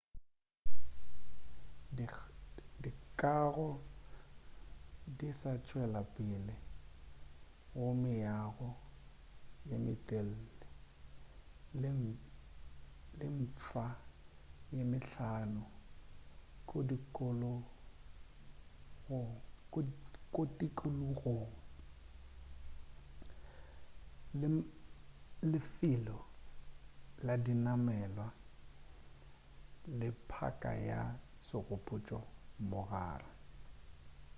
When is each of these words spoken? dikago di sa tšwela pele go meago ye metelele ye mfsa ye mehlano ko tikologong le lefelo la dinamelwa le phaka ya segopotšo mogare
dikago 2.85 3.69
di 5.17 5.29
sa 5.39 5.51
tšwela 5.65 6.01
pele 6.13 6.55
go 7.77 7.87
meago 8.03 8.69
ye 9.69 9.75
metelele 9.85 11.89
ye 13.19 13.25
mfsa 13.39 13.85
ye 14.75 14.83
mehlano 14.91 15.63
ko 20.31 20.41
tikologong 20.59 21.51
le 24.39 24.47
lefelo 25.51 26.17
la 27.25 27.33
dinamelwa 27.45 28.27
le 29.99 30.07
phaka 30.31 30.71
ya 30.89 31.01
segopotšo 31.47 32.19
mogare 32.69 33.29